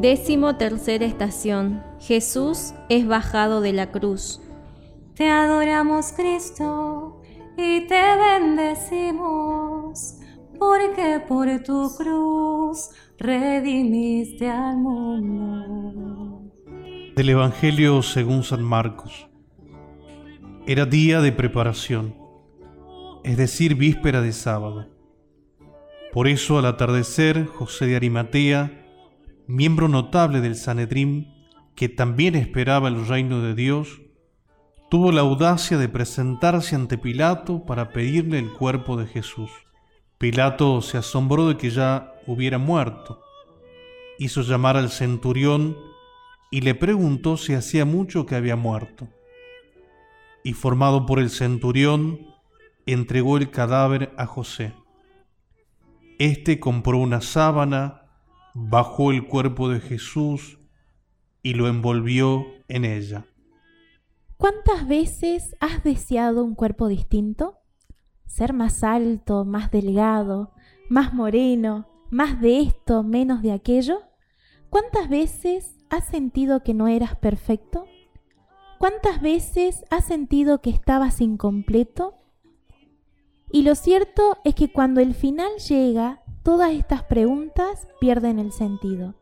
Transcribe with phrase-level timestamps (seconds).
[0.00, 1.84] Décimo tercera estación.
[2.00, 4.40] Jesús es bajado de la cruz.
[5.14, 7.20] Te adoramos Cristo
[7.58, 10.16] y te bendecimos,
[10.58, 12.88] porque por tu cruz
[13.18, 16.50] redimiste al mundo.
[17.14, 19.28] Del Evangelio según San Marcos.
[20.66, 22.14] Era día de preparación,
[23.22, 24.88] es decir, víspera de sábado.
[26.14, 28.79] Por eso al atardecer José de Arimatea,
[29.50, 31.34] miembro notable del Sanedrín,
[31.74, 34.00] que también esperaba el reino de Dios,
[34.90, 39.50] tuvo la audacia de presentarse ante Pilato para pedirle el cuerpo de Jesús.
[40.18, 43.22] Pilato se asombró de que ya hubiera muerto.
[44.18, 45.76] Hizo llamar al centurión
[46.50, 49.08] y le preguntó si hacía mucho que había muerto.
[50.44, 52.20] Y formado por el centurión,
[52.86, 54.74] entregó el cadáver a José.
[56.18, 57.99] Este compró una sábana,
[58.54, 60.58] bajó el cuerpo de Jesús
[61.42, 63.26] y lo envolvió en ella.
[64.36, 67.58] ¿Cuántas veces has deseado un cuerpo distinto?
[68.26, 70.54] Ser más alto, más delgado,
[70.88, 74.00] más moreno, más de esto, menos de aquello.
[74.70, 77.86] ¿Cuántas veces has sentido que no eras perfecto?
[78.78, 82.14] ¿Cuántas veces has sentido que estabas incompleto?
[83.52, 89.14] Y lo cierto es que cuando el final llega, todas estas preguntas pierden el sentido.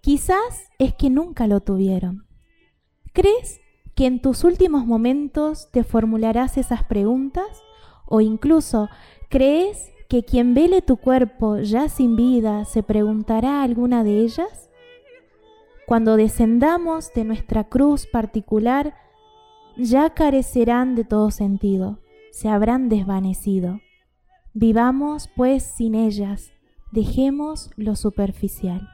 [0.00, 2.26] Quizás es que nunca lo tuvieron.
[3.12, 3.60] ¿Crees
[3.94, 7.64] que en tus últimos momentos te formularás esas preguntas?
[8.06, 8.88] ¿O incluso
[9.28, 14.70] crees que quien vele tu cuerpo ya sin vida se preguntará alguna de ellas?
[15.86, 18.94] Cuando descendamos de nuestra cruz particular,
[19.76, 21.98] ya carecerán de todo sentido,
[22.30, 23.80] se habrán desvanecido.
[24.60, 26.50] Vivamos pues sin ellas,
[26.90, 28.88] dejemos lo superficial.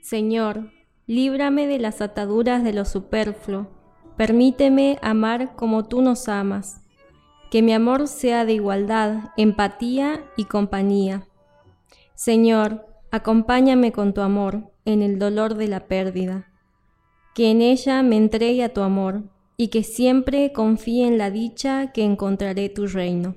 [0.00, 0.72] Señor,
[1.06, 3.68] líbrame de las ataduras de lo superfluo,
[4.16, 6.82] permíteme amar como tú nos amas,
[7.52, 11.28] que mi amor sea de igualdad, empatía y compañía.
[12.16, 16.50] Señor, acompáñame con tu amor en el dolor de la pérdida,
[17.36, 19.22] que en ella me entregue a tu amor
[19.56, 23.36] y que siempre confíe en la dicha que encontraré tu reino.